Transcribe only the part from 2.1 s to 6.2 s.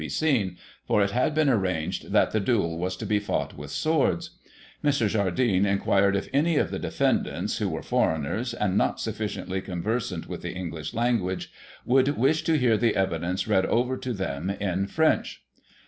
that the duel was to be fought with swords Mr. Jardine inquired